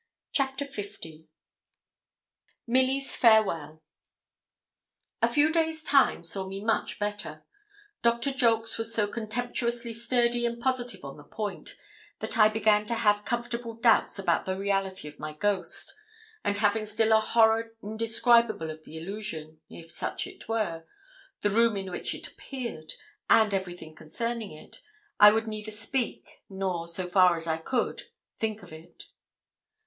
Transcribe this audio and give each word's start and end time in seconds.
CHAPTER 0.31 0.65
L 0.75 1.11
MILLY'S 2.65 3.15
FAREWELL 3.15 3.83
A 5.21 5.27
few 5.27 5.51
days' 5.51 5.83
time 5.83 6.23
saw 6.23 6.47
me 6.47 6.59
much 6.63 6.97
better. 6.97 7.45
Doctor 8.01 8.31
Jolks 8.31 8.79
was 8.79 8.91
so 8.91 9.05
contemptuously 9.05 9.93
sturdy 9.93 10.43
and 10.47 10.59
positive 10.59 11.05
on 11.05 11.17
the 11.17 11.23
point, 11.23 11.75
that 12.17 12.35
I 12.35 12.49
began 12.49 12.83
to 12.85 12.95
have 12.95 13.25
comfortable 13.25 13.75
doubts 13.75 14.17
about 14.17 14.45
the 14.45 14.57
reality 14.57 15.07
of 15.07 15.19
my 15.19 15.33
ghost; 15.33 15.95
and 16.43 16.57
having 16.57 16.87
still 16.87 17.11
a 17.15 17.19
horror 17.21 17.75
indescribable 17.83 18.71
of 18.71 18.83
the 18.83 18.97
illusion, 18.97 19.61
if 19.69 19.91
such 19.91 20.25
it 20.25 20.49
were, 20.49 20.83
the 21.41 21.51
room 21.51 21.77
in 21.77 21.91
which 21.91 22.15
it 22.15 22.27
appeared, 22.27 22.93
and 23.29 23.53
everything 23.53 23.93
concerning 23.93 24.51
it, 24.51 24.81
I 25.19 25.29
would 25.29 25.47
neither 25.47 25.69
speak, 25.69 26.41
nor, 26.49 26.87
so 26.87 27.05
far 27.05 27.35
as 27.35 27.45
I 27.45 27.57
could, 27.57 28.09
think 28.39 28.63
of 28.63 28.73
it. 28.73 29.03